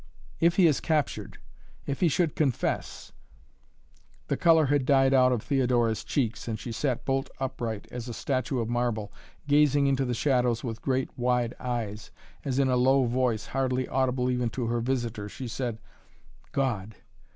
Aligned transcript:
If 0.39 0.55
he 0.55 0.65
is 0.65 0.79
captured 0.79 1.37
if 1.85 1.99
he 1.99 2.07
should 2.07 2.35
confess" 2.35 3.11
The 4.29 4.35
color 4.35 4.65
had 4.65 4.83
died 4.87 5.13
out 5.13 5.31
of 5.31 5.43
Theodora's 5.43 6.03
cheeks 6.03 6.47
and 6.47 6.57
she 6.59 6.71
sat 6.71 7.05
bolt 7.05 7.29
upright 7.39 7.85
as 7.91 8.09
a 8.09 8.13
statue 8.15 8.57
of 8.57 8.67
marble, 8.67 9.13
gazing 9.47 9.85
into 9.85 10.03
the 10.03 10.15
shadows 10.15 10.63
with 10.63 10.81
great 10.81 11.15
wide 11.19 11.53
eyes, 11.59 12.09
as 12.43 12.57
in 12.57 12.67
a 12.67 12.77
low 12.77 13.05
voice, 13.05 13.45
hardly 13.45 13.87
audible 13.87 14.31
even 14.31 14.49
to 14.57 14.65
her 14.65 14.79
visitor, 14.81 15.29
she 15.29 15.47
said: 15.47 15.77
"God! 16.51 16.95